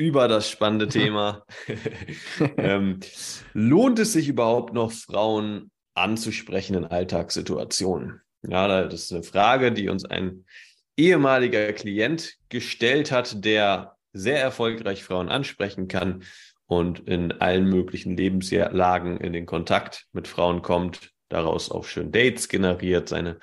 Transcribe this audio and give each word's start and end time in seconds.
über 0.00 0.28
das 0.28 0.48
spannende 0.48 0.88
Thema. 0.88 1.44
ähm, 2.56 3.00
lohnt 3.52 3.98
es 3.98 4.14
sich 4.14 4.28
überhaupt 4.28 4.72
noch, 4.72 4.92
Frauen 4.92 5.70
anzusprechen 5.92 6.74
in 6.74 6.84
Alltagssituationen? 6.86 8.22
Ja, 8.40 8.66
das 8.66 9.02
ist 9.02 9.12
eine 9.12 9.22
Frage, 9.22 9.72
die 9.72 9.90
uns 9.90 10.06
ein 10.06 10.46
ehemaliger 10.96 11.70
Klient 11.74 12.36
gestellt 12.48 13.12
hat, 13.12 13.44
der 13.44 13.96
sehr 14.14 14.40
erfolgreich 14.40 15.04
Frauen 15.04 15.28
ansprechen 15.28 15.86
kann 15.86 16.24
und 16.64 17.00
in 17.00 17.32
allen 17.32 17.66
möglichen 17.66 18.16
Lebenslagen 18.16 19.18
in 19.18 19.34
den 19.34 19.44
Kontakt 19.44 20.06
mit 20.12 20.28
Frauen 20.28 20.62
kommt, 20.62 21.10
daraus 21.28 21.70
auch 21.70 21.84
schön 21.84 22.10
Dates 22.10 22.48
generiert, 22.48 23.10
seine 23.10 23.38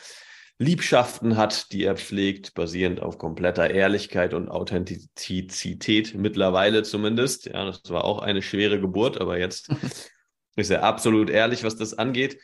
Liebschaften 0.59 1.37
hat, 1.37 1.71
die 1.71 1.83
er 1.83 1.95
pflegt, 1.95 2.55
basierend 2.55 3.01
auf 3.01 3.19
kompletter 3.19 3.69
Ehrlichkeit 3.69 4.33
und 4.33 4.49
Authentizität, 4.49 6.15
mittlerweile 6.15 6.81
zumindest. 6.83 7.45
Ja, 7.45 7.65
das 7.65 7.89
war 7.89 8.03
auch 8.03 8.19
eine 8.19 8.41
schwere 8.41 8.79
Geburt, 8.79 9.21
aber 9.21 9.37
jetzt 9.37 9.69
ist 10.55 10.71
er 10.71 10.83
absolut 10.83 11.29
ehrlich, 11.29 11.63
was 11.63 11.75
das 11.77 11.93
angeht. 11.93 12.39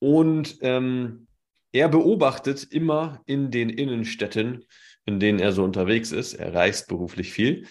Und 0.00 0.58
ähm, 0.60 1.28
er 1.72 1.88
beobachtet 1.88 2.64
immer 2.64 3.22
in 3.26 3.50
den 3.50 3.70
Innenstädten, 3.70 4.64
in 5.04 5.20
denen 5.20 5.38
er 5.38 5.52
so 5.52 5.62
unterwegs 5.62 6.10
ist, 6.10 6.34
er 6.34 6.52
reist 6.52 6.88
beruflich 6.88 7.32
viel, 7.32 7.68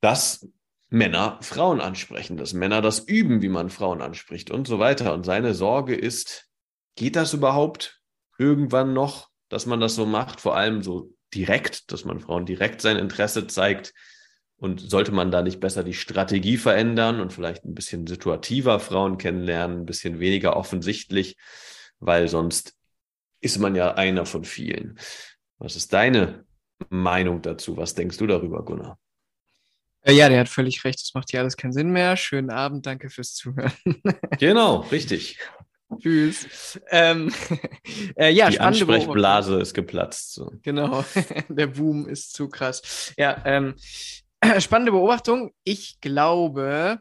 dass 0.00 0.48
Männer 0.90 1.38
Frauen 1.40 1.80
ansprechen, 1.80 2.36
dass 2.36 2.52
Männer 2.52 2.82
das 2.82 3.00
üben, 3.00 3.42
wie 3.42 3.48
man 3.48 3.70
Frauen 3.70 4.02
anspricht 4.02 4.50
und 4.50 4.66
so 4.66 4.78
weiter. 4.78 5.14
Und 5.14 5.24
seine 5.24 5.54
Sorge 5.54 5.94
ist, 5.94 6.48
geht 6.96 7.16
das 7.16 7.32
überhaupt? 7.32 8.00
Irgendwann 8.38 8.92
noch, 8.92 9.30
dass 9.48 9.66
man 9.66 9.80
das 9.80 9.94
so 9.94 10.06
macht, 10.06 10.40
vor 10.40 10.56
allem 10.56 10.82
so 10.82 11.14
direkt, 11.34 11.92
dass 11.92 12.04
man 12.04 12.20
Frauen 12.20 12.46
direkt 12.46 12.80
sein 12.80 12.96
Interesse 12.96 13.46
zeigt. 13.46 13.92
Und 14.56 14.80
sollte 14.80 15.12
man 15.12 15.30
da 15.30 15.42
nicht 15.42 15.60
besser 15.60 15.82
die 15.82 15.94
Strategie 15.94 16.56
verändern 16.56 17.20
und 17.20 17.32
vielleicht 17.32 17.64
ein 17.64 17.74
bisschen 17.74 18.06
situativer 18.06 18.78
Frauen 18.80 19.18
kennenlernen, 19.18 19.80
ein 19.80 19.86
bisschen 19.86 20.20
weniger 20.20 20.56
offensichtlich, 20.56 21.36
weil 21.98 22.28
sonst 22.28 22.74
ist 23.40 23.58
man 23.58 23.74
ja 23.74 23.94
einer 23.94 24.24
von 24.24 24.44
vielen. 24.44 24.98
Was 25.58 25.76
ist 25.76 25.92
deine 25.92 26.46
Meinung 26.88 27.42
dazu? 27.42 27.76
Was 27.76 27.94
denkst 27.94 28.16
du 28.16 28.26
darüber, 28.26 28.64
Gunnar? 28.64 28.98
Äh, 30.02 30.12
ja, 30.12 30.28
der 30.28 30.40
hat 30.40 30.48
völlig 30.48 30.84
recht. 30.84 31.00
Das 31.00 31.14
macht 31.14 31.30
hier 31.30 31.40
alles 31.40 31.56
keinen 31.56 31.72
Sinn 31.72 31.90
mehr. 31.90 32.16
Schönen 32.16 32.50
Abend, 32.50 32.86
danke 32.86 33.10
fürs 33.10 33.34
Zuhören. 33.34 33.72
genau, 34.38 34.80
richtig. 34.90 35.38
Tschüss. 35.98 36.80
Ähm, 36.90 37.32
äh, 38.16 38.30
ja, 38.30 38.50
Die 38.50 38.60
Ansprechblase 38.60 39.60
ist 39.60 39.74
geplatzt. 39.74 40.34
So. 40.34 40.52
Genau, 40.62 41.04
der 41.48 41.66
Boom 41.68 42.08
ist 42.08 42.34
zu 42.34 42.48
krass. 42.48 43.12
Ja, 43.16 43.42
ähm, 43.44 43.74
spannende 44.58 44.92
Beobachtung. 44.92 45.52
Ich 45.64 46.00
glaube, 46.00 47.00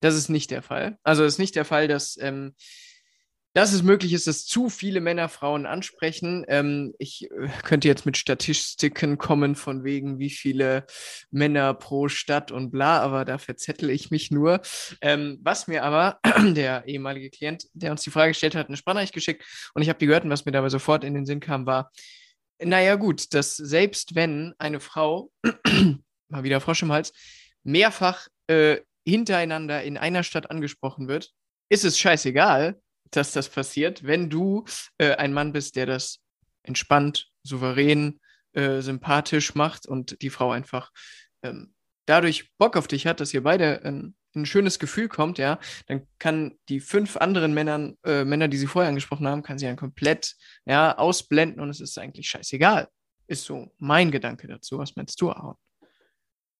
das 0.00 0.14
ist 0.14 0.28
nicht 0.28 0.50
der 0.50 0.62
Fall. 0.62 0.98
Also 1.02 1.24
es 1.24 1.34
ist 1.34 1.38
nicht 1.38 1.56
der 1.56 1.64
Fall, 1.64 1.88
dass 1.88 2.16
ähm, 2.20 2.54
dass 3.54 3.72
es 3.72 3.82
möglich 3.82 4.12
ist, 4.12 4.26
dass 4.26 4.44
zu 4.44 4.68
viele 4.68 5.00
Männer 5.00 5.28
Frauen 5.28 5.66
ansprechen. 5.66 6.44
Ähm, 6.48 6.94
ich 6.98 7.28
äh, 7.30 7.48
könnte 7.64 7.88
jetzt 7.88 8.06
mit 8.06 8.16
Statistiken 8.16 9.18
kommen, 9.18 9.54
von 9.54 9.84
wegen, 9.84 10.18
wie 10.18 10.30
viele 10.30 10.86
Männer 11.30 11.74
pro 11.74 12.08
Stadt 12.08 12.52
und 12.52 12.70
bla, 12.70 13.00
aber 13.00 13.24
da 13.24 13.38
verzettel 13.38 13.90
ich 13.90 14.10
mich 14.10 14.30
nur. 14.30 14.60
Ähm, 15.00 15.38
was 15.42 15.66
mir 15.66 15.82
aber 15.82 16.20
der 16.54 16.86
ehemalige 16.86 17.30
Klient, 17.30 17.66
der 17.72 17.90
uns 17.90 18.02
die 18.02 18.10
Frage 18.10 18.30
gestellt 18.30 18.54
hat, 18.54 18.68
eine 18.68 18.76
Sprachnachricht 18.76 19.14
geschickt 19.14 19.44
und 19.74 19.82
ich 19.82 19.88
habe 19.88 19.98
die 19.98 20.06
gehört 20.06 20.24
und 20.24 20.30
was 20.30 20.44
mir 20.44 20.52
dabei 20.52 20.68
sofort 20.68 21.02
in 21.02 21.14
den 21.14 21.26
Sinn 21.26 21.40
kam, 21.40 21.66
war, 21.66 21.90
naja, 22.60 22.96
gut, 22.96 23.34
dass 23.34 23.56
selbst 23.56 24.14
wenn 24.14 24.54
eine 24.58 24.80
Frau, 24.80 25.30
mal 26.28 26.42
wieder 26.42 26.60
Frosch 26.60 26.82
im 26.82 26.92
Hals, 26.92 27.12
mehrfach 27.62 28.28
äh, 28.48 28.78
hintereinander 29.06 29.82
in 29.82 29.96
einer 29.96 30.22
Stadt 30.22 30.50
angesprochen 30.50 31.08
wird, 31.08 31.32
ist 31.70 31.84
es 31.84 31.98
scheißegal, 31.98 32.80
dass 33.10 33.32
das 33.32 33.48
passiert, 33.48 34.04
wenn 34.04 34.30
du 34.30 34.64
äh, 34.98 35.14
ein 35.16 35.32
Mann 35.32 35.52
bist, 35.52 35.76
der 35.76 35.86
das 35.86 36.20
entspannt, 36.62 37.30
souverän, 37.42 38.20
äh, 38.52 38.80
sympathisch 38.80 39.54
macht 39.54 39.86
und 39.86 40.20
die 40.22 40.30
Frau 40.30 40.50
einfach 40.50 40.90
ähm, 41.42 41.72
dadurch 42.06 42.50
Bock 42.56 42.76
auf 42.76 42.88
dich 42.88 43.06
hat, 43.06 43.20
dass 43.20 43.34
ihr 43.34 43.42
beide 43.42 43.84
ein, 43.84 44.14
ein, 44.34 44.46
schönes 44.46 44.78
Gefühl 44.78 45.08
kommt, 45.08 45.38
ja, 45.38 45.58
dann 45.86 46.06
kann 46.18 46.58
die 46.68 46.80
fünf 46.80 47.16
anderen 47.16 47.52
Männern, 47.54 47.96
äh, 48.04 48.24
Männer, 48.24 48.48
die 48.48 48.56
sie 48.56 48.66
vorher 48.66 48.88
angesprochen 48.88 49.26
haben, 49.28 49.42
kann 49.42 49.58
sie 49.58 49.66
dann 49.66 49.76
komplett 49.76 50.34
ja, 50.64 50.96
ausblenden 50.96 51.60
und 51.60 51.70
es 51.70 51.80
ist 51.80 51.98
eigentlich 51.98 52.28
scheißegal. 52.28 52.88
Ist 53.26 53.44
so 53.44 53.70
mein 53.78 54.10
Gedanke 54.10 54.48
dazu. 54.48 54.78
Was 54.78 54.96
meinst 54.96 55.20
du, 55.20 55.30
Aaron? 55.30 55.56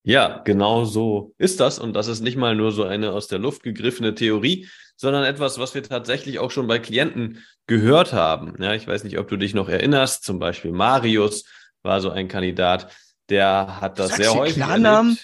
Ja, 0.09 0.41
genau 0.43 0.87
so 0.87 1.35
ist 1.37 1.61
das. 1.61 1.79
Und 1.79 1.93
das 1.93 2.09
ist 2.09 2.21
nicht 2.21 2.39
mal 2.39 2.57
nur 2.57 2.73
so 2.73 2.85
eine 2.85 3.13
aus 3.13 3.29
der 3.29 3.39
Luft 3.39 3.63
gegriffene 3.63 4.15
Theorie, 4.15 4.67
sondern 4.97 5.23
etwas, 5.25 5.59
was 5.59 5.75
wir 5.75 5.83
tatsächlich 5.83 6.39
auch 6.39 6.51
schon 6.51 6.67
bei 6.67 6.79
Klienten 6.79 7.45
gehört 7.67 8.15
haben. 8.15 8.55
Ja, 8.59 8.73
ich 8.73 8.89
weiß 8.89 9.05
nicht, 9.05 9.19
ob 9.19 9.29
du 9.29 9.37
dich 9.37 9.53
noch 9.53 9.69
erinnerst. 9.69 10.25
Zum 10.25 10.39
Beispiel 10.39 10.73
Marius 10.73 11.45
war 11.83 12.01
so 12.01 12.09
ein 12.09 12.27
Kandidat, 12.27 12.91
der 13.29 13.83
hat 13.83 13.99
das 13.99 14.09
Sagst 14.09 14.23
sehr 14.23 14.33
häufig. 14.33 14.55
Klarnamen? 14.55 15.19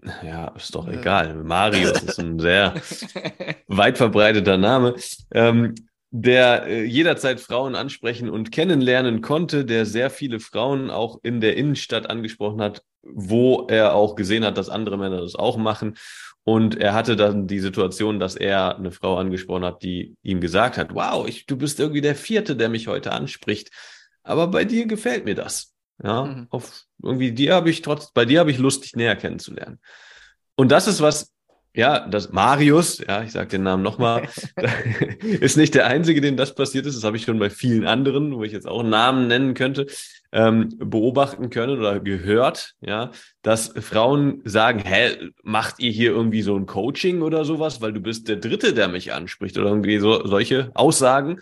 Erlebt. 0.00 0.24
Ja, 0.24 0.48
ist 0.56 0.74
doch 0.74 0.88
egal. 0.88 1.34
Marius 1.34 2.02
ist 2.02 2.18
ein 2.18 2.38
sehr 2.38 2.72
weit 3.66 3.98
verbreiteter 3.98 4.56
Name. 4.56 4.94
Ähm, 5.34 5.74
der 6.14 6.66
äh, 6.66 6.84
jederzeit 6.84 7.40
Frauen 7.40 7.74
ansprechen 7.74 8.28
und 8.28 8.52
kennenlernen 8.52 9.22
konnte, 9.22 9.64
der 9.64 9.86
sehr 9.86 10.10
viele 10.10 10.40
Frauen 10.40 10.90
auch 10.90 11.18
in 11.22 11.40
der 11.40 11.56
Innenstadt 11.56 12.08
angesprochen 12.08 12.60
hat, 12.60 12.82
wo 13.02 13.66
er 13.68 13.94
auch 13.94 14.14
gesehen 14.14 14.44
hat, 14.44 14.58
dass 14.58 14.68
andere 14.68 14.98
Männer 14.98 15.22
das 15.22 15.34
auch 15.34 15.56
machen. 15.56 15.96
Und 16.44 16.76
er 16.76 16.92
hatte 16.92 17.16
dann 17.16 17.46
die 17.46 17.60
Situation, 17.60 18.20
dass 18.20 18.36
er 18.36 18.76
eine 18.76 18.92
Frau 18.92 19.16
angesprochen 19.16 19.64
hat, 19.64 19.82
die 19.82 20.14
ihm 20.22 20.40
gesagt 20.40 20.76
hat, 20.76 20.94
wow, 20.94 21.26
ich, 21.26 21.46
du 21.46 21.56
bist 21.56 21.80
irgendwie 21.80 22.02
der 22.02 22.14
Vierte, 22.14 22.56
der 22.56 22.68
mich 22.68 22.88
heute 22.88 23.12
anspricht. 23.12 23.70
Aber 24.22 24.48
bei 24.48 24.64
dir 24.66 24.86
gefällt 24.86 25.24
mir 25.24 25.34
das. 25.34 25.72
Ja, 26.02 26.24
mhm. 26.24 26.46
auf 26.50 26.84
irgendwie 27.02 27.32
dir 27.32 27.54
habe 27.54 27.70
ich 27.70 27.80
trotz, 27.80 28.12
bei 28.12 28.24
dir 28.24 28.40
habe 28.40 28.50
ich 28.50 28.58
Lust, 28.58 28.84
dich 28.84 28.96
näher 28.96 29.16
kennenzulernen. 29.16 29.78
Und 30.56 30.72
das 30.72 30.88
ist 30.88 31.00
was, 31.00 31.32
ja, 31.74 32.06
das 32.06 32.32
Marius, 32.32 32.98
ja, 32.98 33.22
ich 33.22 33.32
sage 33.32 33.48
den 33.48 33.62
Namen 33.62 33.82
nochmal, 33.82 34.28
ist 35.40 35.56
nicht 35.56 35.74
der 35.74 35.86
Einzige, 35.86 36.20
dem 36.20 36.36
das 36.36 36.54
passiert 36.54 36.86
ist. 36.86 36.96
Das 36.96 37.04
habe 37.04 37.16
ich 37.16 37.24
schon 37.24 37.38
bei 37.38 37.50
vielen 37.50 37.86
anderen, 37.86 38.34
wo 38.34 38.44
ich 38.44 38.52
jetzt 38.52 38.68
auch 38.68 38.82
Namen 38.82 39.26
nennen 39.26 39.54
könnte, 39.54 39.86
ähm, 40.32 40.70
beobachten 40.78 41.50
können 41.50 41.78
oder 41.78 42.00
gehört, 42.00 42.74
ja, 42.80 43.10
dass 43.42 43.72
Frauen 43.80 44.40
sagen, 44.44 44.80
hä, 44.80 45.30
macht 45.42 45.78
ihr 45.78 45.90
hier 45.90 46.10
irgendwie 46.10 46.42
so 46.42 46.56
ein 46.56 46.66
Coaching 46.66 47.22
oder 47.22 47.44
sowas, 47.44 47.80
weil 47.80 47.92
du 47.92 48.00
bist 48.00 48.28
der 48.28 48.36
Dritte, 48.36 48.74
der 48.74 48.88
mich 48.88 49.12
anspricht. 49.12 49.56
Oder 49.58 49.68
irgendwie 49.68 49.98
so 49.98 50.26
solche 50.26 50.70
Aussagen. 50.74 51.40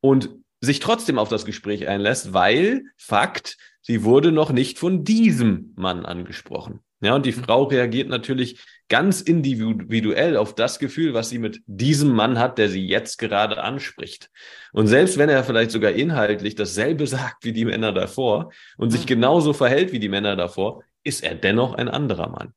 Und 0.00 0.30
sich 0.66 0.80
trotzdem 0.80 1.18
auf 1.18 1.28
das 1.28 1.44
Gespräch 1.44 1.88
einlässt, 1.88 2.32
weil 2.32 2.82
Fakt, 2.96 3.56
sie 3.80 4.04
wurde 4.04 4.32
noch 4.32 4.52
nicht 4.52 4.78
von 4.78 5.04
diesem 5.04 5.72
Mann 5.76 6.04
angesprochen. 6.04 6.80
Ja, 7.00 7.14
und 7.14 7.26
die 7.26 7.32
mhm. 7.32 7.44
Frau 7.44 7.64
reagiert 7.64 8.08
natürlich 8.08 8.58
ganz 8.88 9.20
individuell 9.20 10.36
auf 10.36 10.54
das 10.54 10.78
Gefühl, 10.78 11.12
was 11.12 11.28
sie 11.28 11.38
mit 11.38 11.60
diesem 11.66 12.12
Mann 12.12 12.38
hat, 12.38 12.58
der 12.58 12.68
sie 12.68 12.86
jetzt 12.86 13.18
gerade 13.18 13.62
anspricht. 13.62 14.30
Und 14.72 14.86
selbst 14.86 15.18
wenn 15.18 15.28
er 15.28 15.44
vielleicht 15.44 15.70
sogar 15.70 15.92
inhaltlich 15.92 16.54
dasselbe 16.54 17.06
sagt 17.06 17.44
wie 17.44 17.52
die 17.52 17.64
Männer 17.64 17.92
davor 17.92 18.52
und 18.76 18.90
sich 18.90 19.02
mhm. 19.02 19.08
genauso 19.08 19.52
verhält 19.52 19.92
wie 19.92 19.98
die 19.98 20.08
Männer 20.08 20.36
davor, 20.36 20.82
ist 21.04 21.22
er 21.22 21.34
dennoch 21.34 21.74
ein 21.74 21.88
anderer 21.88 22.28
Mann. 22.28 22.54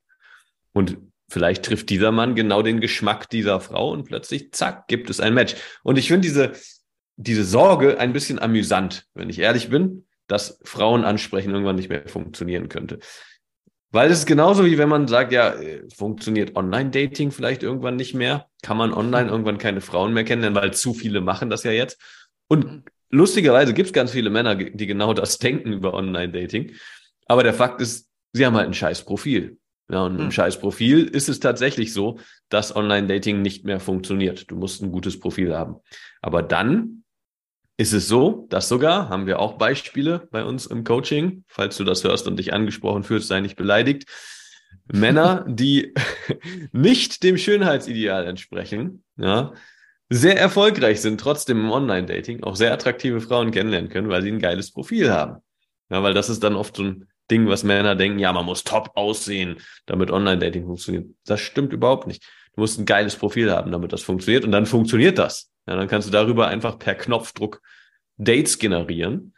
Und 0.71 0.97
vielleicht 1.29 1.65
trifft 1.65 1.89
dieser 1.89 2.11
Mann 2.11 2.35
genau 2.35 2.61
den 2.61 2.79
Geschmack 2.79 3.29
dieser 3.29 3.59
Frau 3.59 3.91
und 3.91 4.05
plötzlich, 4.05 4.51
zack, 4.53 4.87
gibt 4.87 5.09
es 5.09 5.19
ein 5.19 5.33
Match. 5.33 5.55
Und 5.83 5.97
ich 5.97 6.07
finde 6.07 6.21
diese, 6.21 6.53
diese 7.21 7.43
Sorge 7.43 7.99
ein 7.99 8.13
bisschen 8.13 8.39
amüsant, 8.39 9.05
wenn 9.13 9.29
ich 9.29 9.39
ehrlich 9.39 9.69
bin, 9.69 10.05
dass 10.27 10.59
Frauen 10.63 11.03
ansprechen 11.03 11.51
irgendwann 11.51 11.75
nicht 11.75 11.89
mehr 11.89 12.07
funktionieren 12.07 12.69
könnte. 12.69 12.99
Weil 13.91 14.09
es 14.09 14.19
ist 14.19 14.25
genauso 14.25 14.65
wie 14.65 14.77
wenn 14.77 14.87
man 14.87 15.07
sagt, 15.07 15.33
ja, 15.33 15.49
äh, 15.53 15.83
funktioniert 15.93 16.55
Online-Dating 16.55 17.31
vielleicht 17.31 17.61
irgendwann 17.61 17.97
nicht 17.97 18.13
mehr? 18.13 18.47
Kann 18.61 18.77
man 18.77 18.93
online 18.93 19.25
mhm. 19.25 19.29
irgendwann 19.31 19.57
keine 19.57 19.81
Frauen 19.81 20.13
mehr 20.13 20.23
kennenlernen, 20.23 20.61
weil 20.61 20.73
zu 20.73 20.93
viele 20.93 21.19
machen 21.19 21.49
das 21.49 21.63
ja 21.63 21.71
jetzt? 21.71 21.99
Und 22.47 22.65
mhm. 22.65 22.83
lustigerweise 23.09 23.73
gibt 23.73 23.87
es 23.87 23.93
ganz 23.93 24.11
viele 24.11 24.29
Männer, 24.29 24.55
die 24.55 24.87
genau 24.87 25.13
das 25.13 25.39
denken 25.39 25.73
über 25.73 25.93
Online-Dating. 25.93 26.71
Aber 27.25 27.43
der 27.43 27.53
Fakt 27.53 27.81
ist, 27.81 28.07
sie 28.31 28.45
haben 28.45 28.55
halt 28.55 28.67
ein 28.67 28.73
scheiß 28.73 29.03
Profil. 29.03 29.57
Ja, 29.91 30.03
und 30.03 30.15
im 30.17 30.25
Hm. 30.25 30.31
scheiß 30.31 30.59
Profil 30.59 31.05
ist 31.05 31.29
es 31.29 31.39
tatsächlich 31.39 31.93
so, 31.93 32.19
dass 32.49 32.75
Online-Dating 32.75 33.41
nicht 33.41 33.65
mehr 33.65 33.79
funktioniert. 33.79 34.49
Du 34.51 34.55
musst 34.55 34.83
ein 34.83 34.91
gutes 34.91 35.19
Profil 35.19 35.55
haben. 35.55 35.77
Aber 36.21 36.43
dann 36.43 37.03
ist 37.79 37.93
es 37.93 38.09
so, 38.09 38.45
dass 38.49 38.67
sogar, 38.67 39.07
haben 39.07 39.25
wir 39.25 39.39
auch 39.39 39.53
Beispiele 39.53 40.27
bei 40.31 40.43
uns 40.43 40.65
im 40.65 40.83
Coaching, 40.83 41.45
falls 41.47 41.77
du 41.77 41.85
das 41.85 42.03
hörst 42.03 42.27
und 42.27 42.35
dich 42.35 42.51
angesprochen 42.51 43.03
fühlst, 43.03 43.29
sei 43.29 43.39
nicht 43.39 43.55
beleidigt, 43.55 44.03
Männer, 44.91 45.45
die 45.47 45.93
nicht 46.73 47.23
dem 47.23 47.37
Schönheitsideal 47.37 48.27
entsprechen, 48.27 49.05
ja, 49.15 49.53
sehr 50.09 50.37
erfolgreich 50.37 50.99
sind, 50.99 51.21
trotzdem 51.21 51.57
im 51.57 51.71
Online-Dating, 51.71 52.43
auch 52.43 52.57
sehr 52.57 52.73
attraktive 52.73 53.21
Frauen 53.21 53.51
kennenlernen 53.51 53.89
können, 53.89 54.09
weil 54.09 54.23
sie 54.23 54.31
ein 54.31 54.39
geiles 54.39 54.71
Profil 54.73 55.09
haben. 55.09 55.37
Ja, 55.89 56.03
weil 56.03 56.13
das 56.13 56.27
ist 56.27 56.43
dann 56.43 56.57
oft 56.57 56.75
so 56.75 56.83
ein 56.83 57.07
Ding, 57.31 57.47
was 57.47 57.63
Männer 57.63 57.95
denken, 57.95 58.19
ja, 58.19 58.33
man 58.33 58.45
muss 58.45 58.65
top 58.65 58.91
aussehen, 58.95 59.55
damit 59.85 60.11
Online-Dating 60.11 60.65
funktioniert. 60.65 61.05
Das 61.25 61.39
stimmt 61.39 61.71
überhaupt 61.71 62.07
nicht. 62.07 62.23
Du 62.55 62.61
musst 62.61 62.77
ein 62.77 62.85
geiles 62.85 63.15
Profil 63.15 63.49
haben, 63.51 63.71
damit 63.71 63.93
das 63.93 64.01
funktioniert 64.01 64.43
und 64.43 64.51
dann 64.51 64.65
funktioniert 64.65 65.17
das. 65.17 65.48
Ja, 65.69 65.75
dann 65.75 65.87
kannst 65.87 66.07
du 66.07 66.11
darüber 66.11 66.47
einfach 66.47 66.79
per 66.79 66.95
Knopfdruck 66.95 67.61
Dates 68.17 68.57
generieren. 68.57 69.35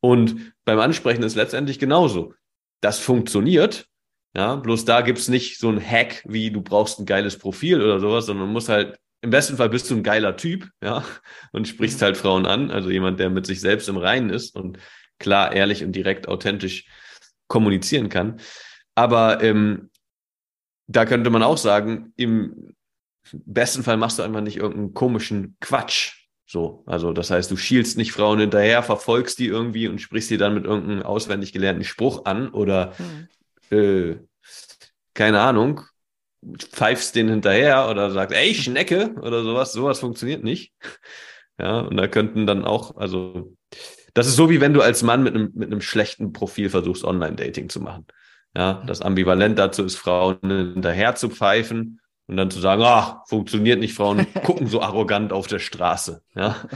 Und 0.00 0.54
beim 0.64 0.78
Ansprechen 0.78 1.24
ist 1.24 1.34
letztendlich 1.34 1.80
genauso. 1.80 2.32
Das 2.80 3.00
funktioniert, 3.00 3.88
ja, 4.36 4.54
bloß 4.54 4.84
da 4.84 5.00
gibt's 5.00 5.26
nicht 5.26 5.58
so 5.58 5.70
ein 5.70 5.80
Hack, 5.84 6.22
wie 6.28 6.52
du 6.52 6.62
brauchst 6.62 7.00
ein 7.00 7.06
geiles 7.06 7.38
Profil 7.38 7.82
oder 7.82 7.98
sowas, 7.98 8.26
sondern 8.26 8.46
du 8.46 8.52
musst 8.52 8.68
halt, 8.68 8.98
im 9.20 9.30
besten 9.30 9.56
Fall 9.56 9.68
bist 9.68 9.90
du 9.90 9.96
ein 9.96 10.04
geiler 10.04 10.36
Typ, 10.36 10.68
ja, 10.80 11.04
und 11.50 11.66
sprichst 11.66 12.02
halt 12.02 12.16
Frauen 12.16 12.46
an, 12.46 12.70
also 12.70 12.90
jemand, 12.90 13.18
der 13.18 13.30
mit 13.30 13.46
sich 13.46 13.60
selbst 13.60 13.88
im 13.88 13.96
Reinen 13.96 14.30
ist 14.30 14.54
und 14.54 14.78
klar, 15.18 15.52
ehrlich 15.52 15.82
und 15.82 15.92
direkt 15.92 16.28
authentisch 16.28 16.86
kommunizieren 17.48 18.10
kann. 18.10 18.38
Aber 18.94 19.42
ähm, 19.42 19.90
da 20.86 21.04
könnte 21.04 21.30
man 21.30 21.42
auch 21.42 21.58
sagen, 21.58 22.12
im 22.16 22.73
besten 23.32 23.82
Fall 23.82 23.96
machst 23.96 24.18
du 24.18 24.22
einfach 24.22 24.40
nicht 24.40 24.56
irgendeinen 24.56 24.94
komischen 24.94 25.56
Quatsch. 25.60 26.24
So, 26.46 26.84
also 26.86 27.12
das 27.12 27.30
heißt, 27.30 27.50
du 27.50 27.56
schielst 27.56 27.96
nicht 27.96 28.12
Frauen 28.12 28.38
hinterher, 28.38 28.82
verfolgst 28.82 29.38
die 29.38 29.46
irgendwie 29.46 29.88
und 29.88 30.00
sprichst 30.00 30.30
die 30.30 30.36
dann 30.36 30.54
mit 30.54 30.64
irgendeinem 30.64 31.02
auswendig 31.02 31.52
gelernten 31.52 31.84
Spruch 31.84 32.26
an 32.26 32.50
oder 32.50 32.92
Hm. 32.98 33.28
äh, 33.78 34.16
keine 35.14 35.40
Ahnung, 35.40 35.80
pfeifst 36.58 37.14
den 37.16 37.28
hinterher 37.28 37.88
oder 37.88 38.10
sagst, 38.10 38.36
ey, 38.36 38.54
Schnecke 38.54 39.14
oder 39.20 39.42
sowas. 39.42 39.72
Sowas 39.72 40.00
funktioniert 40.00 40.44
nicht. 40.44 40.72
Ja, 41.58 41.80
und 41.80 41.96
da 41.96 42.08
könnten 42.08 42.46
dann 42.46 42.64
auch, 42.64 42.96
also, 42.96 43.56
das 44.12 44.26
ist 44.26 44.36
so 44.36 44.50
wie 44.50 44.60
wenn 44.60 44.74
du 44.74 44.82
als 44.82 45.02
Mann 45.02 45.22
mit 45.22 45.34
einem, 45.34 45.52
mit 45.54 45.70
einem 45.70 45.80
schlechten 45.80 46.32
Profil 46.32 46.68
versuchst, 46.68 47.04
Online-Dating 47.04 47.68
zu 47.68 47.80
machen. 47.80 48.06
Ja, 48.56 48.84
das 48.86 49.02
Ambivalent 49.02 49.58
dazu 49.58 49.84
ist, 49.84 49.96
Frauen 49.96 50.38
hinterher 50.42 51.14
zu 51.14 51.30
pfeifen 51.30 52.00
und 52.26 52.36
dann 52.36 52.50
zu 52.50 52.60
sagen, 52.60 52.82
ah, 52.82 53.22
funktioniert 53.26 53.78
nicht, 53.78 53.94
Frauen 53.94 54.26
gucken 54.44 54.66
so 54.66 54.80
arrogant 54.80 55.32
auf 55.32 55.46
der 55.46 55.58
Straße. 55.58 56.22
Ja, 56.34 56.68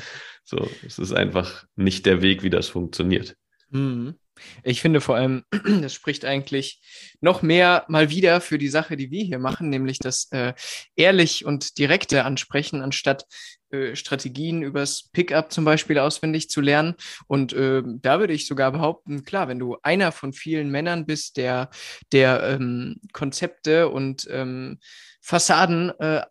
so, 0.44 0.68
es 0.86 0.98
ist 0.98 1.12
einfach 1.12 1.64
nicht 1.76 2.06
der 2.06 2.22
Weg, 2.22 2.42
wie 2.42 2.50
das 2.50 2.68
funktioniert. 2.68 3.36
Mhm. 3.70 4.14
Ich 4.62 4.80
finde 4.80 5.00
vor 5.00 5.16
allem, 5.16 5.44
das 5.82 5.94
spricht 5.94 6.24
eigentlich 6.24 6.80
noch 7.20 7.42
mehr 7.42 7.84
mal 7.88 8.10
wieder 8.10 8.40
für 8.40 8.58
die 8.58 8.68
Sache, 8.68 8.96
die 8.96 9.10
wir 9.10 9.24
hier 9.24 9.38
machen, 9.38 9.68
nämlich 9.68 9.98
das 9.98 10.28
äh, 10.30 10.54
ehrlich 10.96 11.44
und 11.44 11.78
direkte 11.78 12.24
Ansprechen, 12.24 12.82
anstatt 12.82 13.24
äh, 13.70 13.96
Strategien 13.96 14.62
übers 14.62 15.10
Pickup 15.12 15.52
zum 15.52 15.64
Beispiel 15.64 15.98
auswendig 15.98 16.48
zu 16.48 16.60
lernen. 16.60 16.94
Und 17.26 17.52
äh, 17.52 17.82
da 17.84 18.18
würde 18.18 18.32
ich 18.32 18.46
sogar 18.46 18.72
behaupten, 18.72 19.24
klar, 19.24 19.48
wenn 19.48 19.58
du 19.58 19.76
einer 19.82 20.12
von 20.12 20.32
vielen 20.32 20.70
Männern 20.70 21.04
bist, 21.04 21.36
der, 21.36 21.70
der 22.12 22.42
ähm, 22.44 22.96
Konzepte 23.12 23.88
und 23.90 24.26
ähm, 24.30 24.78
Fassaden 25.20 25.90
äh, 25.98 26.22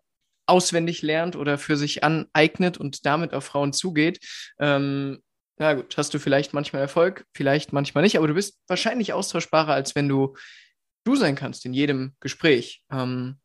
auswendig 0.46 1.02
lernt 1.02 1.36
oder 1.36 1.58
für 1.58 1.76
sich 1.76 2.02
aneignet 2.02 2.78
und 2.78 3.06
damit 3.06 3.34
auf 3.34 3.44
Frauen 3.44 3.72
zugeht, 3.72 4.18
ähm, 4.58 5.18
na 5.58 5.74
gut, 5.74 5.96
hast 5.96 6.14
du 6.14 6.18
vielleicht 6.18 6.54
manchmal 6.54 6.82
Erfolg, 6.82 7.26
vielleicht 7.34 7.72
manchmal 7.72 8.02
nicht, 8.02 8.16
aber 8.16 8.28
du 8.28 8.34
bist 8.34 8.58
wahrscheinlich 8.68 9.12
austauschbarer, 9.12 9.72
als 9.72 9.94
wenn 9.94 10.08
du 10.08 10.34
du 11.04 11.16
sein 11.16 11.36
kannst 11.36 11.64
in 11.64 11.72
jedem 11.72 12.14
Gespräch. 12.20 12.82
Ähm, 12.90 13.38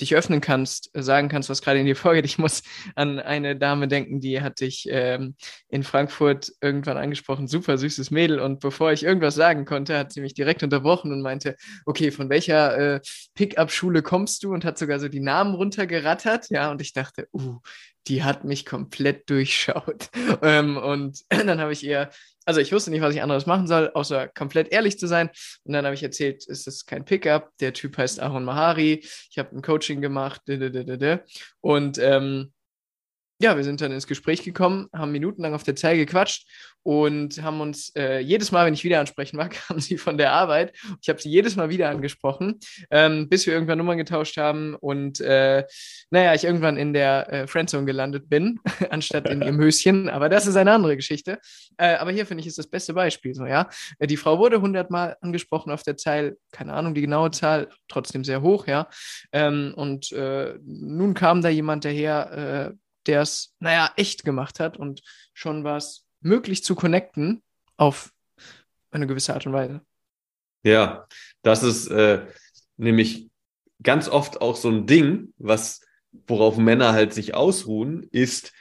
dich 0.00 0.14
öffnen 0.14 0.40
kannst, 0.40 0.94
äh, 0.94 1.02
sagen 1.02 1.28
kannst, 1.28 1.48
was 1.48 1.62
gerade 1.62 1.78
in 1.78 1.86
dir 1.86 1.96
vorgeht. 1.96 2.24
Ich 2.24 2.38
muss 2.38 2.62
an 2.94 3.18
eine 3.18 3.56
Dame 3.56 3.88
denken, 3.88 4.20
die 4.20 4.40
hatte 4.40 4.64
ich 4.64 4.86
ähm, 4.90 5.36
in 5.68 5.82
Frankfurt 5.82 6.52
irgendwann 6.60 6.96
angesprochen, 6.96 7.46
super 7.46 7.78
süßes 7.78 8.10
Mädel. 8.10 8.40
Und 8.40 8.60
bevor 8.60 8.92
ich 8.92 9.02
irgendwas 9.02 9.34
sagen 9.34 9.64
konnte, 9.64 9.98
hat 9.98 10.12
sie 10.12 10.20
mich 10.20 10.34
direkt 10.34 10.62
unterbrochen 10.62 11.12
und 11.12 11.22
meinte, 11.22 11.56
okay, 11.86 12.10
von 12.10 12.30
welcher 12.30 12.96
äh, 12.96 13.00
Pickup-Schule 13.34 14.02
kommst 14.02 14.42
du? 14.42 14.52
Und 14.52 14.64
hat 14.64 14.78
sogar 14.78 14.98
so 14.98 15.08
die 15.08 15.20
Namen 15.20 15.54
runtergerattert. 15.54 16.50
Ja, 16.50 16.70
und 16.70 16.80
ich 16.80 16.92
dachte, 16.92 17.28
uh, 17.32 17.58
die 18.10 18.24
hat 18.24 18.44
mich 18.44 18.66
komplett 18.66 19.30
durchschaut. 19.30 20.10
ähm, 20.42 20.76
und 20.76 21.20
dann 21.28 21.60
habe 21.60 21.72
ich 21.72 21.84
ihr, 21.84 22.10
also 22.44 22.60
ich 22.60 22.72
wusste 22.72 22.90
nicht, 22.90 23.00
was 23.00 23.14
ich 23.14 23.22
anderes 23.22 23.46
machen 23.46 23.66
soll, 23.66 23.90
außer 23.94 24.28
komplett 24.28 24.72
ehrlich 24.72 24.98
zu 24.98 25.06
sein. 25.06 25.30
Und 25.64 25.72
dann 25.72 25.84
habe 25.84 25.94
ich 25.94 26.02
erzählt, 26.02 26.46
es 26.48 26.66
ist 26.66 26.86
kein 26.86 27.04
Pickup, 27.04 27.56
der 27.60 27.72
Typ 27.72 27.96
heißt 27.96 28.20
Aaron 28.20 28.44
Mahari, 28.44 29.04
ich 29.30 29.38
habe 29.38 29.56
ein 29.56 29.62
Coaching 29.62 30.00
gemacht, 30.00 30.42
und 31.60 31.98
ähm, 31.98 32.52
ja, 33.40 33.56
wir 33.56 33.64
sind 33.64 33.80
dann 33.80 33.90
ins 33.90 34.06
Gespräch 34.06 34.42
gekommen, 34.42 34.88
haben 34.92 35.12
minutenlang 35.12 35.54
auf 35.54 35.62
der 35.62 35.74
Zelle 35.74 35.96
gequatscht 35.96 36.46
und 36.82 37.42
haben 37.42 37.60
uns 37.60 37.94
äh, 37.96 38.20
jedes 38.20 38.52
Mal, 38.52 38.66
wenn 38.66 38.74
ich 38.74 38.84
wieder 38.84 39.00
ansprechen 39.00 39.36
mag, 39.36 39.56
haben 39.68 39.80
sie 39.80 39.98
von 39.98 40.18
der 40.18 40.32
Arbeit. 40.32 40.76
Ich 41.00 41.08
habe 41.08 41.20
sie 41.20 41.30
jedes 41.30 41.56
Mal 41.56 41.70
wieder 41.70 41.88
angesprochen, 41.88 42.60
ähm, 42.90 43.28
bis 43.28 43.46
wir 43.46 43.54
irgendwann 43.54 43.78
Nummern 43.78 43.98
getauscht 43.98 44.36
haben 44.36 44.74
und 44.74 45.20
äh, 45.20 45.64
naja, 46.10 46.34
ich 46.34 46.44
irgendwann 46.44 46.76
in 46.76 46.92
der 46.92 47.32
äh, 47.32 47.46
Friendzone 47.46 47.86
gelandet 47.86 48.28
bin, 48.28 48.60
anstatt 48.90 49.28
in 49.28 49.40
ihrem 49.40 49.58
Höschen. 49.60 50.10
Aber 50.10 50.28
das 50.28 50.46
ist 50.46 50.56
eine 50.56 50.72
andere 50.72 50.96
Geschichte. 50.96 51.38
Äh, 51.78 51.94
aber 51.94 52.12
hier 52.12 52.26
finde 52.26 52.42
ich 52.42 52.46
ist 52.46 52.58
das 52.58 52.68
beste 52.68 52.92
Beispiel. 52.92 53.34
So, 53.34 53.46
ja, 53.46 53.68
Äh, 53.98 54.06
die 54.06 54.16
Frau 54.18 54.38
wurde 54.38 54.60
hundertmal 54.60 55.16
angesprochen 55.22 55.70
auf 55.70 55.82
der 55.82 55.96
Zeile, 55.96 56.36
keine 56.52 56.74
Ahnung 56.74 56.94
die 56.94 57.00
genaue 57.00 57.30
Zahl, 57.30 57.68
trotzdem 57.88 58.24
sehr 58.24 58.42
hoch, 58.42 58.66
ja. 58.66 58.88
Ähm, 59.32 59.72
und 59.76 60.12
äh, 60.12 60.54
nun 60.62 61.14
kam 61.14 61.40
da 61.40 61.48
jemand 61.48 61.84
daher, 61.84 62.72
äh, 62.72 62.76
der 63.06 63.22
es, 63.22 63.54
naja, 63.60 63.92
echt 63.96 64.24
gemacht 64.24 64.60
hat 64.60 64.76
und 64.76 65.02
schon 65.32 65.64
was 65.64 66.04
möglich 66.20 66.64
zu 66.64 66.74
connecten 66.74 67.42
auf 67.76 68.12
eine 68.90 69.06
gewisse 69.06 69.34
Art 69.34 69.46
und 69.46 69.52
Weise. 69.52 69.80
Ja, 70.62 71.06
das 71.42 71.62
ist 71.62 71.88
äh, 71.88 72.26
nämlich 72.76 73.30
ganz 73.82 74.08
oft 74.08 74.40
auch 74.40 74.56
so 74.56 74.68
ein 74.68 74.86
Ding, 74.86 75.32
was 75.38 75.80
worauf 76.26 76.58
Männer 76.58 76.92
halt 76.92 77.14
sich 77.14 77.34
ausruhen, 77.34 78.02
ist 78.10 78.52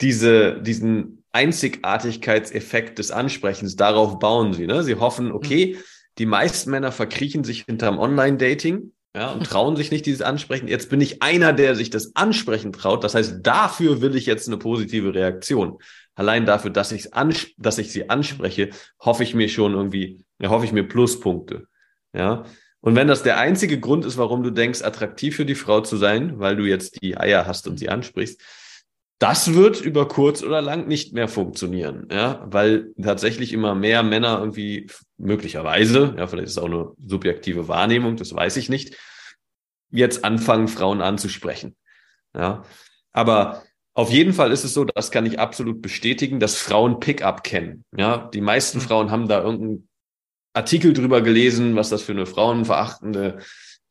diese, 0.00 0.60
diesen 0.60 1.24
Einzigartigkeitseffekt 1.32 2.98
des 2.98 3.10
Ansprechens. 3.10 3.76
Darauf 3.76 4.18
bauen 4.18 4.52
sie. 4.52 4.66
Ne? 4.66 4.82
Sie 4.82 4.96
hoffen, 4.96 5.32
okay, 5.32 5.78
die 6.18 6.26
meisten 6.26 6.70
Männer 6.70 6.92
verkriechen 6.92 7.44
sich 7.44 7.64
hinterm 7.64 7.98
Online-Dating. 7.98 8.92
Ja, 9.16 9.30
und 9.30 9.46
trauen 9.46 9.76
sich 9.76 9.92
nicht 9.92 10.06
dieses 10.06 10.22
Ansprechen. 10.22 10.66
Jetzt 10.66 10.90
bin 10.90 11.00
ich 11.00 11.22
einer, 11.22 11.52
der 11.52 11.76
sich 11.76 11.88
das 11.88 12.16
Ansprechen 12.16 12.72
traut. 12.72 13.04
Das 13.04 13.14
heißt, 13.14 13.38
dafür 13.42 14.00
will 14.00 14.16
ich 14.16 14.26
jetzt 14.26 14.48
eine 14.48 14.56
positive 14.56 15.14
Reaktion. 15.14 15.78
Allein 16.16 16.46
dafür, 16.46 16.72
dass 16.72 16.90
ich 16.90 17.10
dass 17.56 17.78
ich 17.78 17.92
sie 17.92 18.10
anspreche, 18.10 18.70
hoffe 18.98 19.22
ich 19.22 19.34
mir 19.34 19.48
schon 19.48 19.74
irgendwie, 19.74 20.24
ja, 20.40 20.50
hoffe 20.50 20.64
ich 20.64 20.72
mir 20.72 20.82
Pluspunkte. 20.82 21.68
Ja. 22.12 22.44
Und 22.80 22.96
wenn 22.96 23.06
das 23.06 23.22
der 23.22 23.38
einzige 23.38 23.78
Grund 23.78 24.04
ist, 24.04 24.18
warum 24.18 24.42
du 24.42 24.50
denkst, 24.50 24.82
attraktiv 24.82 25.36
für 25.36 25.46
die 25.46 25.54
Frau 25.54 25.80
zu 25.80 25.96
sein, 25.96 26.40
weil 26.40 26.56
du 26.56 26.64
jetzt 26.64 27.00
die 27.00 27.16
Eier 27.16 27.46
hast 27.46 27.68
und 27.68 27.78
sie 27.78 27.88
ansprichst, 27.88 28.40
das 29.20 29.54
wird 29.54 29.80
über 29.80 30.08
kurz 30.08 30.42
oder 30.42 30.60
lang 30.60 30.88
nicht 30.88 31.14
mehr 31.14 31.28
funktionieren, 31.28 32.08
ja, 32.10 32.44
weil 32.46 32.92
tatsächlich 33.00 33.52
immer 33.52 33.74
mehr 33.74 34.02
Männer 34.02 34.38
irgendwie 34.40 34.88
möglicherweise, 35.16 36.14
ja, 36.18 36.26
vielleicht 36.26 36.46
ist 36.46 36.52
es 36.52 36.58
auch 36.58 36.66
eine 36.66 36.92
subjektive 36.98 37.68
Wahrnehmung, 37.68 38.16
das 38.16 38.34
weiß 38.34 38.56
ich 38.56 38.68
nicht, 38.68 38.96
jetzt 39.90 40.24
anfangen, 40.24 40.68
Frauen 40.68 41.00
anzusprechen, 41.00 41.76
ja. 42.36 42.64
Aber 43.12 43.62
auf 43.94 44.10
jeden 44.10 44.32
Fall 44.32 44.50
ist 44.50 44.64
es 44.64 44.74
so, 44.74 44.84
das 44.84 45.12
kann 45.12 45.24
ich 45.24 45.38
absolut 45.38 45.80
bestätigen, 45.80 46.40
dass 46.40 46.56
Frauen 46.56 47.00
Pickup 47.00 47.44
kennen, 47.44 47.84
ja. 47.96 48.28
Die 48.34 48.40
meisten 48.40 48.80
Frauen 48.80 49.10
haben 49.10 49.28
da 49.28 49.42
irgendeinen 49.42 49.88
Artikel 50.52 50.92
drüber 50.92 51.20
gelesen, 51.20 51.76
was 51.76 51.90
das 51.90 52.02
für 52.02 52.12
eine 52.12 52.26
frauenverachtende 52.26 53.38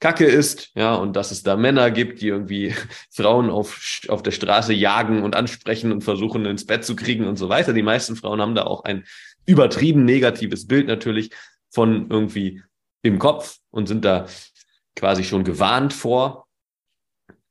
Kacke 0.04 0.26
ist, 0.26 0.70
ja, 0.76 0.96
und 0.96 1.16
dass 1.16 1.32
es 1.32 1.44
da 1.44 1.56
Männer 1.56 1.90
gibt, 1.90 2.20
die 2.20 2.28
irgendwie 2.28 2.76
Frauen 3.10 3.50
auf, 3.50 4.02
auf 4.10 4.22
der 4.22 4.32
Straße 4.32 4.74
jagen 4.74 5.24
und 5.24 5.34
ansprechen 5.34 5.94
und 5.94 6.04
versuchen 6.04 6.46
ins 6.46 6.66
Bett 6.66 6.84
zu 6.84 6.98
kriegen 6.98 7.26
und 7.26 7.38
so 7.38 7.48
weiter. 7.48 7.72
Die 7.72 7.84
meisten 7.84 8.18
Frauen 8.18 8.42
haben 8.42 8.54
da 8.54 8.64
auch 8.64 8.84
ein 8.84 9.06
übertrieben 9.46 10.04
negatives 10.04 10.68
Bild 10.68 10.88
natürlich 10.88 11.30
von 11.72 12.12
irgendwie 12.12 12.62
im 13.02 13.18
Kopf 13.18 13.60
und 13.72 13.88
sind 13.88 14.04
da 14.04 14.26
quasi 14.98 15.24
schon 15.24 15.46
gewarnt 15.46 15.94
vor. 15.94 16.50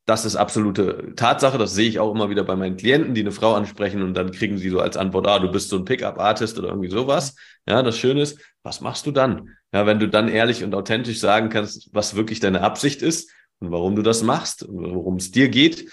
Das 0.04 0.26
ist 0.26 0.36
absolute 0.36 1.14
Tatsache. 1.16 1.56
Das 1.56 1.72
sehe 1.72 1.88
ich 1.88 2.00
auch 2.00 2.12
immer 2.12 2.28
wieder 2.28 2.44
bei 2.44 2.54
meinen 2.54 2.76
Klienten, 2.76 3.14
die 3.14 3.22
eine 3.22 3.32
Frau 3.32 3.54
ansprechen 3.54 4.02
und 4.02 4.12
dann 4.12 4.30
kriegen 4.30 4.58
sie 4.58 4.68
so 4.68 4.78
als 4.78 4.98
Antwort, 4.98 5.26
ah, 5.26 5.38
du 5.38 5.50
bist 5.50 5.70
so 5.70 5.78
ein 5.78 5.86
Pickup-Artist 5.86 6.58
oder 6.58 6.68
irgendwie 6.68 6.90
sowas. 6.90 7.34
Ja, 7.66 7.82
das 7.82 7.96
Schöne 7.96 8.20
ist, 8.20 8.38
was 8.62 8.82
machst 8.82 9.06
du 9.06 9.10
dann? 9.10 9.56
Ja, 9.72 9.86
wenn 9.86 9.98
du 9.98 10.08
dann 10.08 10.28
ehrlich 10.28 10.64
und 10.64 10.74
authentisch 10.74 11.18
sagen 11.18 11.48
kannst, 11.48 11.88
was 11.92 12.14
wirklich 12.14 12.40
deine 12.40 12.60
Absicht 12.60 13.00
ist 13.00 13.30
und 13.58 13.70
warum 13.72 13.96
du 13.96 14.02
das 14.02 14.22
machst 14.22 14.62
und 14.62 14.94
worum 14.94 15.16
es 15.16 15.30
dir 15.30 15.48
geht, 15.48 15.90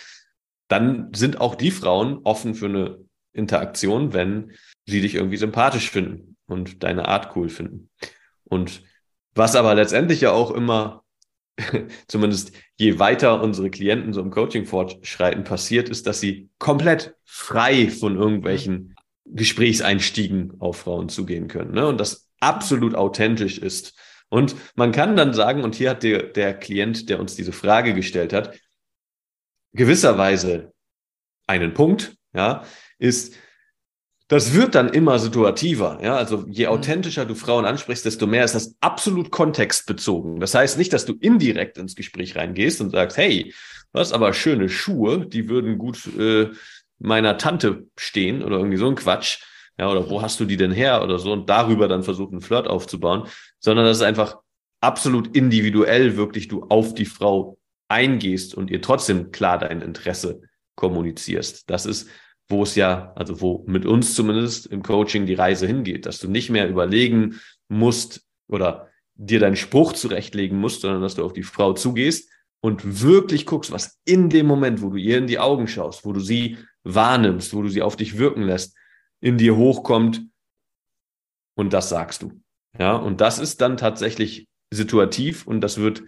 dann 0.68 1.12
sind 1.14 1.40
auch 1.40 1.56
die 1.56 1.72
Frauen 1.72 2.20
offen 2.24 2.56
für 2.56 2.66
eine 2.66 3.00
Interaktion, 3.34 4.14
wenn 4.14 4.52
sie 4.86 5.02
dich 5.02 5.16
irgendwie 5.16 5.38
sympathisch 5.38 5.90
finden 5.90 6.36
und 6.46 6.84
deine 6.84 7.08
Art 7.08 7.36
cool 7.36 7.50
finden. 7.50 7.90
Und 8.44 8.84
was 9.34 9.56
aber 9.56 9.76
letztendlich 9.76 10.22
ja 10.22 10.32
auch 10.32 10.52
immer, 10.52 11.04
zumindest 12.08 12.52
je 12.78 13.00
weiter 13.00 13.42
unsere 13.42 13.70
Klienten 13.70 14.14
so 14.14 14.22
im 14.22 14.32
Coaching 14.32 14.66
fortschreiten, 14.66 15.44
passiert, 15.44 15.90
ist, 15.90 16.08
dass 16.08 16.20
sie 16.20 16.50
komplett 16.58 17.16
frei 17.24 17.90
von 17.90 18.18
irgendwelchen 18.18 18.96
Gesprächseinstiegen 19.26 20.60
auf 20.60 20.78
Frauen 20.78 21.10
zugehen 21.10 21.48
können. 21.48 21.72
Ne? 21.72 21.88
Und 21.88 22.00
das 22.00 22.29
absolut 22.40 22.96
authentisch 22.96 23.58
ist. 23.58 23.98
Und 24.30 24.56
man 24.76 24.92
kann 24.92 25.16
dann 25.16 25.34
sagen, 25.34 25.64
und 25.64 25.76
hier 25.76 25.92
hat 25.92 26.04
der, 26.04 26.24
der 26.24 26.54
Klient, 26.54 27.10
der 27.10 27.20
uns 27.20 27.36
diese 27.36 27.52
Frage 27.52 27.94
gestellt 27.94 28.32
hat, 28.32 28.60
gewisserweise 29.74 30.74
einen 31.48 31.74
Punkt, 31.74 32.16
ja, 32.34 32.64
ist, 33.00 33.36
das 34.28 34.54
wird 34.54 34.76
dann 34.76 34.90
immer 34.90 35.18
situativer. 35.18 36.00
Ja, 36.04 36.16
also 36.16 36.46
je 36.48 36.68
mhm. 36.68 36.74
authentischer 36.74 37.26
du 37.26 37.34
Frauen 37.34 37.66
ansprichst, 37.66 38.06
desto 38.06 38.28
mehr 38.28 38.46
ist 38.46 38.54
das 38.54 38.76
absolut 38.80 39.32
kontextbezogen. 39.32 40.40
Das 40.40 40.54
heißt 40.54 40.78
nicht, 40.78 40.94
dass 40.94 41.06
du 41.06 41.14
indirekt 41.20 41.78
ins 41.80 41.96
Gespräch 41.96 42.36
reingehst 42.36 42.80
und 42.82 42.92
sagst, 42.92 43.18
hey, 43.18 43.54
du 43.92 44.00
hast 44.00 44.14
aber 44.14 44.34
schöne 44.34 44.70
Schuhe, 44.70 45.26
die 45.26 45.50
würden 45.50 45.80
gut 45.80 46.08
äh, 46.18 46.52
meiner 47.00 47.40
Tante 47.40 47.88
stehen 47.98 48.44
oder 48.44 48.58
irgendwie 48.58 48.78
so 48.78 48.88
ein 48.88 48.96
Quatsch. 48.96 49.40
Ja, 49.80 49.90
oder 49.90 50.10
wo 50.10 50.22
hast 50.22 50.42
du 50.42 50.46
die 50.46 50.58
denn 50.58 50.74
her 50.74 51.02
oder 51.02 51.20
so 51.20 51.32
und 51.32 51.50
darüber 51.50 51.88
dann 51.88 52.04
versuchen, 52.04 52.34
einen 52.34 52.42
Flirt 52.42 52.68
aufzubauen, 52.68 53.24
sondern 53.60 53.86
das 53.86 53.98
ist 53.98 54.04
einfach 54.04 54.36
absolut 54.82 55.34
individuell 55.36 56.18
wirklich 56.18 56.50
du 56.50 56.66
auf 56.68 56.94
die 56.94 57.06
Frau 57.06 57.58
eingehst 57.88 58.54
und 58.54 58.70
ihr 58.72 58.82
trotzdem 58.82 59.32
klar 59.32 59.58
dein 59.58 59.82
Interesse 59.82 60.42
kommunizierst. 60.76 61.70
Das 61.70 61.86
ist, 61.86 62.10
wo 62.50 62.64
es 62.64 62.76
ja, 62.76 63.14
also 63.16 63.40
wo 63.40 63.64
mit 63.68 63.86
uns 63.86 64.16
zumindest 64.16 64.68
im 64.68 64.84
Coaching 64.84 65.26
die 65.26 65.34
Reise 65.34 65.66
hingeht, 65.66 66.06
dass 66.06 66.20
du 66.20 66.30
nicht 66.30 66.50
mehr 66.50 66.68
überlegen 66.68 67.40
musst 67.70 68.26
oder 68.50 68.90
dir 69.16 69.40
deinen 69.40 69.56
Spruch 69.56 69.94
zurechtlegen 69.94 70.58
musst, 70.58 70.82
sondern 70.82 71.02
dass 71.02 71.16
du 71.16 71.24
auf 71.24 71.32
die 71.32 71.44
Frau 71.44 71.72
zugehst 71.72 72.30
und 72.62 73.02
wirklich 73.02 73.46
guckst, 73.46 73.72
was 73.72 73.98
in 74.04 74.30
dem 74.30 74.46
Moment, 74.46 74.82
wo 74.82 74.90
du 74.90 74.98
ihr 74.98 75.20
in 75.20 75.28
die 75.28 75.40
Augen 75.40 75.70
schaust, 75.70 76.04
wo 76.04 76.12
du 76.12 76.20
sie 76.20 76.58
wahrnimmst, 76.84 77.54
wo 77.54 77.62
du 77.62 77.70
sie 77.70 77.82
auf 77.82 77.96
dich 77.96 78.18
wirken 78.18 78.44
lässt, 78.44 78.76
in 79.22 79.38
dir 79.38 79.56
hochkommt 79.56 80.22
und 81.56 81.74
das 81.74 81.90
sagst 81.90 82.22
du. 82.22 82.42
Ja, 82.78 82.96
und 82.96 83.22
das 83.22 83.40
ist 83.40 83.62
dann 83.62 83.78
tatsächlich 83.78 84.48
situativ 84.72 85.48
und 85.48 85.62
das 85.62 85.78
wird 85.78 86.04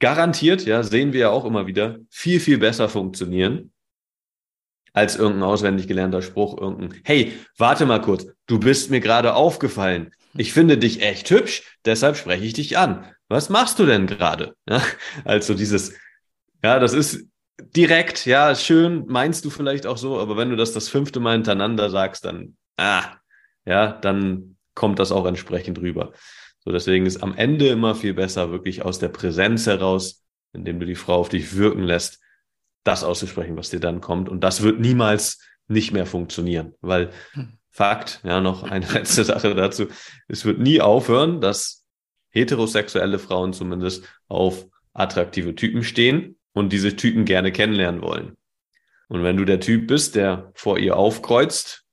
garantiert, 0.00 0.64
ja, 0.64 0.82
sehen 0.82 1.12
wir 1.12 1.20
ja 1.20 1.30
auch 1.30 1.44
immer 1.44 1.66
wieder, 1.66 1.98
viel, 2.10 2.40
viel 2.40 2.58
besser 2.58 2.88
funktionieren 2.88 3.72
als 4.92 5.16
irgendein 5.16 5.42
auswendig 5.42 5.88
gelernter 5.88 6.22
Spruch, 6.22 6.56
irgendein, 6.56 7.00
hey, 7.04 7.32
warte 7.58 7.84
mal 7.84 8.00
kurz, 8.00 8.26
du 8.46 8.60
bist 8.60 8.90
mir 8.90 9.00
gerade 9.00 9.34
aufgefallen. 9.34 10.14
Ich 10.36 10.52
finde 10.52 10.78
dich 10.78 11.02
echt 11.02 11.28
hübsch, 11.30 11.78
deshalb 11.84 12.16
spreche 12.16 12.44
ich 12.44 12.52
dich 12.52 12.78
an. 12.78 13.04
Was 13.28 13.48
machst 13.48 13.78
du 13.78 13.86
denn 13.86 14.06
gerade? 14.06 14.54
Ja, 14.68 14.82
also 15.24 15.54
dieses, 15.54 15.94
ja, 16.62 16.78
das 16.78 16.92
ist 16.92 17.26
direkt, 17.60 18.26
ja, 18.26 18.54
schön, 18.54 19.04
meinst 19.06 19.44
du 19.44 19.50
vielleicht 19.50 19.86
auch 19.86 19.96
so, 19.96 20.18
aber 20.18 20.36
wenn 20.36 20.50
du 20.50 20.56
das 20.56 20.72
das 20.72 20.88
fünfte 20.88 21.20
Mal 21.20 21.34
hintereinander 21.34 21.90
sagst, 21.90 22.24
dann, 22.24 22.56
ah, 22.76 23.04
ja, 23.64 23.92
dann 23.92 24.56
kommt 24.74 24.98
das 24.98 25.12
auch 25.12 25.26
entsprechend 25.26 25.78
rüber. 25.78 26.12
So, 26.64 26.72
deswegen 26.72 27.06
ist 27.06 27.22
am 27.22 27.36
Ende 27.36 27.68
immer 27.68 27.94
viel 27.94 28.14
besser, 28.14 28.50
wirklich 28.50 28.82
aus 28.82 28.98
der 28.98 29.08
Präsenz 29.08 29.66
heraus, 29.66 30.24
indem 30.52 30.80
du 30.80 30.86
die 30.86 30.94
Frau 30.94 31.16
auf 31.16 31.28
dich 31.28 31.56
wirken 31.56 31.82
lässt, 31.82 32.20
das 32.82 33.04
auszusprechen, 33.04 33.56
was 33.56 33.70
dir 33.70 33.80
dann 33.80 34.00
kommt. 34.00 34.28
Und 34.28 34.40
das 34.40 34.62
wird 34.62 34.80
niemals 34.80 35.40
nicht 35.68 35.92
mehr 35.92 36.06
funktionieren, 36.06 36.74
weil 36.80 37.10
hm. 37.32 37.58
Fakt, 37.76 38.20
ja, 38.22 38.40
noch 38.40 38.62
eine 38.62 38.86
letzte 38.92 39.24
Sache 39.24 39.52
dazu. 39.56 39.88
Es 40.28 40.44
wird 40.44 40.60
nie 40.60 40.80
aufhören, 40.80 41.40
dass 41.40 41.84
heterosexuelle 42.30 43.18
Frauen 43.18 43.52
zumindest 43.52 44.04
auf 44.28 44.66
attraktive 44.92 45.56
Typen 45.56 45.82
stehen 45.82 46.36
und 46.54 46.72
diese 46.72 46.96
Typen 46.96 47.26
gerne 47.26 47.52
kennenlernen 47.52 48.00
wollen. 48.00 48.36
Und 49.08 49.22
wenn 49.22 49.36
du 49.36 49.44
der 49.44 49.60
Typ 49.60 49.86
bist, 49.86 50.14
der 50.14 50.50
vor 50.54 50.78
ihr 50.78 50.96
aufkreuzt, 50.96 51.84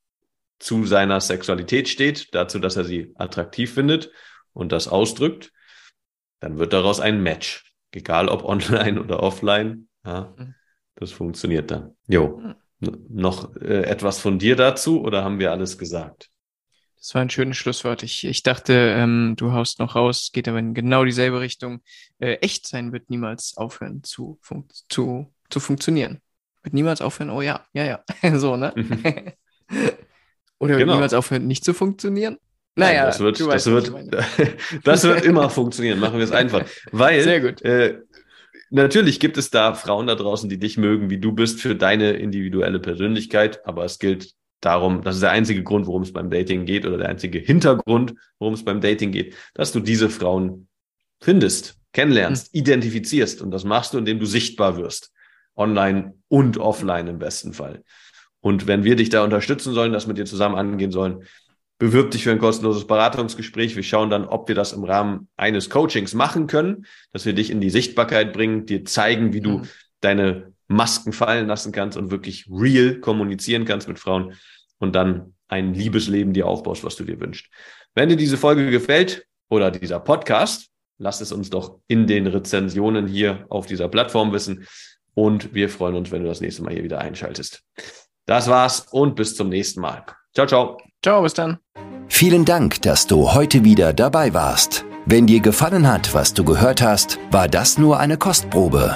zu 0.59 0.85
seiner 0.85 1.19
Sexualität 1.19 1.89
steht, 1.89 2.33
dazu, 2.33 2.59
dass 2.59 2.77
er 2.77 2.85
sie 2.85 3.13
attraktiv 3.15 3.73
findet 3.73 4.11
und 4.53 4.71
das 4.71 4.87
ausdrückt, 4.87 5.51
dann 6.39 6.59
wird 6.59 6.71
daraus 6.71 6.99
ein 6.99 7.21
Match. 7.21 7.73
Egal 7.91 8.29
ob 8.29 8.43
online 8.45 9.01
oder 9.01 9.21
offline. 9.21 9.89
Ja, 10.05 10.33
mhm. 10.37 10.55
das 10.95 11.11
funktioniert 11.11 11.71
dann. 11.71 11.95
Jo. 12.07 12.37
Mhm. 12.37 12.55
Noch 13.09 13.55
äh, 13.57 13.83
etwas 13.83 14.19
von 14.19 14.39
dir 14.39 14.55
dazu 14.55 15.01
oder 15.01 15.23
haben 15.23 15.39
wir 15.39 15.51
alles 15.51 15.77
gesagt? 15.77 16.29
Das 17.01 17.15
war 17.15 17.23
ein 17.23 17.31
schönes 17.31 17.57
Schlusswort. 17.57 18.03
Ich, 18.03 18.25
ich 18.25 18.43
dachte, 18.43 18.73
ähm, 18.73 19.33
du 19.35 19.53
haust 19.53 19.79
noch 19.79 19.95
raus, 19.95 20.29
geht 20.31 20.47
aber 20.47 20.59
in 20.59 20.75
genau 20.75 21.03
dieselbe 21.03 21.41
Richtung. 21.41 21.81
Äh, 22.19 22.35
echt 22.35 22.67
sein 22.67 22.93
wird 22.93 23.09
niemals 23.09 23.57
aufhören 23.57 24.03
zu, 24.03 24.37
fun 24.41 24.65
zu, 24.87 25.33
zu 25.49 25.59
funktionieren. 25.59 26.21
Wird 26.61 26.75
niemals 26.75 27.01
aufhören, 27.01 27.31
oh 27.31 27.41
ja, 27.41 27.65
ja, 27.73 27.85
ja. 27.85 28.03
so, 28.37 28.55
ne? 28.55 28.71
Mhm. 28.75 29.03
Oder 30.59 30.75
wird 30.75 30.81
genau. 30.81 30.93
niemals 30.93 31.15
aufhören, 31.15 31.47
nicht 31.47 31.65
zu 31.65 31.73
funktionieren? 31.73 32.37
Naja, 32.75 33.07
das 33.07 33.19
wird, 33.19 33.39
das 33.39 33.65
wird, 33.65 33.91
das 34.83 35.03
wird 35.03 35.25
immer 35.25 35.49
funktionieren. 35.49 35.99
Machen 35.99 36.19
wir 36.19 36.23
es 36.23 36.31
einfach. 36.31 36.65
Weil, 36.91 37.23
Sehr 37.23 37.41
gut. 37.41 37.63
Äh, 37.63 37.97
natürlich 38.69 39.19
gibt 39.19 39.37
es 39.37 39.49
da 39.49 39.73
Frauen 39.73 40.05
da 40.05 40.13
draußen, 40.13 40.49
die 40.49 40.59
dich 40.59 40.77
mögen, 40.77 41.09
wie 41.09 41.17
du 41.17 41.31
bist, 41.31 41.61
für 41.61 41.75
deine 41.75 42.11
individuelle 42.11 42.79
Persönlichkeit. 42.79 43.65
Aber 43.65 43.85
es 43.85 43.97
gilt 43.97 44.35
darum, 44.61 45.01
das 45.01 45.15
ist 45.15 45.21
der 45.21 45.31
einzige 45.31 45.63
Grund, 45.63 45.87
worum 45.87 46.03
es 46.03 46.13
beim 46.13 46.29
Dating 46.29 46.65
geht 46.65 46.85
oder 46.85 46.97
der 46.97 47.09
einzige 47.09 47.39
Hintergrund, 47.39 48.13
worum 48.39 48.53
es 48.53 48.63
beim 48.63 48.79
Dating 48.79 49.11
geht, 49.11 49.35
dass 49.53 49.71
du 49.71 49.79
diese 49.79 50.09
Frauen 50.09 50.67
findest, 51.19 51.77
kennenlernst, 51.93 52.53
mhm. 52.53 52.59
identifizierst 52.59 53.41
und 53.41 53.51
das 53.51 53.63
machst 53.63 53.93
du, 53.93 53.97
indem 53.97 54.19
du 54.19 54.25
sichtbar 54.25 54.77
wirst. 54.77 55.11
Online 55.55 56.13
und 56.29 56.57
offline 56.57 57.07
im 57.07 57.19
besten 57.19 57.53
Fall. 57.53 57.83
Und 58.39 58.65
wenn 58.67 58.83
wir 58.83 58.95
dich 58.95 59.09
da 59.09 59.23
unterstützen 59.23 59.73
sollen, 59.73 59.93
das 59.93 60.07
mit 60.07 60.17
dir 60.17 60.25
zusammen 60.25 60.55
angehen 60.55 60.91
sollen, 60.91 61.25
bewirb 61.77 62.11
dich 62.11 62.23
für 62.23 62.31
ein 62.31 62.39
kostenloses 62.39 62.87
Beratungsgespräch. 62.87 63.75
Wir 63.75 63.83
schauen 63.83 64.09
dann, 64.09 64.25
ob 64.25 64.47
wir 64.47 64.55
das 64.55 64.71
im 64.71 64.83
Rahmen 64.83 65.27
eines 65.35 65.69
Coachings 65.69 66.13
machen 66.13 66.47
können, 66.47 66.85
dass 67.11 67.25
wir 67.25 67.33
dich 67.33 67.49
in 67.49 67.59
die 67.59 67.69
Sichtbarkeit 67.69 68.33
bringen, 68.33 68.65
dir 68.65 68.85
zeigen, 68.85 69.33
wie 69.33 69.41
du 69.41 69.59
mhm. 69.59 69.67
deine 69.99 70.50
Masken 70.71 71.13
fallen 71.13 71.47
lassen 71.47 71.71
kannst 71.71 71.97
und 71.97 72.11
wirklich 72.11 72.47
real 72.49 72.95
kommunizieren 72.95 73.65
kannst 73.65 73.87
mit 73.87 73.99
Frauen 73.99 74.33
und 74.79 74.95
dann 74.95 75.35
ein 75.47 75.73
Liebesleben 75.73 76.33
dir 76.33 76.47
aufbaust, 76.47 76.83
was 76.83 76.95
du 76.95 77.03
dir 77.03 77.19
wünschst. 77.19 77.47
Wenn 77.93 78.09
dir 78.09 78.15
diese 78.15 78.37
Folge 78.37 78.69
gefällt 78.71 79.25
oder 79.49 79.69
dieser 79.69 79.99
Podcast, 79.99 80.69
lass 80.97 81.21
es 81.21 81.31
uns 81.31 81.49
doch 81.49 81.79
in 81.87 82.07
den 82.07 82.27
Rezensionen 82.27 83.07
hier 83.07 83.45
auf 83.49 83.65
dieser 83.65 83.89
Plattform 83.89 84.31
wissen 84.31 84.65
und 85.13 85.53
wir 85.53 85.69
freuen 85.69 85.95
uns, 85.95 86.11
wenn 86.11 86.23
du 86.23 86.29
das 86.29 86.41
nächste 86.41 86.63
Mal 86.63 86.73
hier 86.73 86.83
wieder 86.83 86.99
einschaltest. 86.99 87.63
Das 88.25 88.47
war's 88.47 88.87
und 88.91 89.15
bis 89.15 89.35
zum 89.35 89.49
nächsten 89.49 89.81
Mal. 89.81 90.05
Ciao, 90.33 90.47
ciao. 90.47 90.77
Ciao, 91.03 91.21
bis 91.21 91.33
dann. 91.33 91.59
Vielen 92.07 92.45
Dank, 92.45 92.81
dass 92.81 93.07
du 93.07 93.33
heute 93.33 93.63
wieder 93.63 93.93
dabei 93.93 94.33
warst. 94.33 94.85
Wenn 95.05 95.27
dir 95.27 95.39
gefallen 95.39 95.87
hat, 95.87 96.13
was 96.13 96.33
du 96.33 96.43
gehört 96.43 96.81
hast, 96.81 97.19
war 97.31 97.47
das 97.47 97.77
nur 97.77 97.99
eine 97.99 98.17
Kostprobe. 98.17 98.95